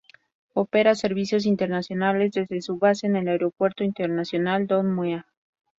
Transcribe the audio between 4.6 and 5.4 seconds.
Don Mueang.